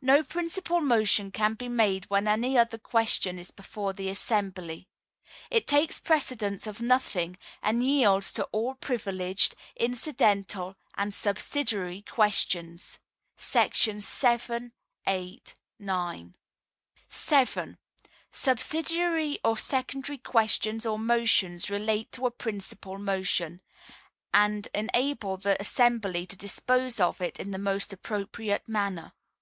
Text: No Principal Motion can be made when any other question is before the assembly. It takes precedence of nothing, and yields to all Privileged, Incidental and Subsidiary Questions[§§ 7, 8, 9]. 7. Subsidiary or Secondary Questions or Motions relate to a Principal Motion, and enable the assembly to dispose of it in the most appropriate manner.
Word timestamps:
No 0.00 0.22
Principal 0.22 0.80
Motion 0.80 1.30
can 1.30 1.52
be 1.52 1.68
made 1.68 2.06
when 2.08 2.26
any 2.26 2.56
other 2.56 2.78
question 2.78 3.38
is 3.38 3.50
before 3.50 3.92
the 3.92 4.08
assembly. 4.08 4.88
It 5.50 5.66
takes 5.66 6.00
precedence 6.00 6.66
of 6.66 6.80
nothing, 6.80 7.36
and 7.62 7.84
yields 7.84 8.32
to 8.32 8.44
all 8.44 8.76
Privileged, 8.76 9.54
Incidental 9.76 10.74
and 10.96 11.12
Subsidiary 11.12 12.00
Questions[§§ 12.00 12.98
7, 14.02 14.72
8, 15.06 15.54
9]. 15.78 16.34
7. 17.08 17.78
Subsidiary 18.30 19.38
or 19.44 19.58
Secondary 19.58 20.16
Questions 20.18 20.86
or 20.86 20.98
Motions 20.98 21.68
relate 21.68 22.10
to 22.12 22.24
a 22.26 22.30
Principal 22.30 22.96
Motion, 22.96 23.60
and 24.32 24.68
enable 24.74 25.36
the 25.36 25.60
assembly 25.60 26.24
to 26.24 26.36
dispose 26.38 26.98
of 26.98 27.20
it 27.20 27.38
in 27.38 27.50
the 27.50 27.58
most 27.58 27.92
appropriate 27.92 28.66
manner. 28.66 29.12